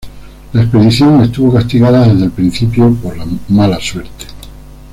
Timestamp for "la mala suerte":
3.19-4.25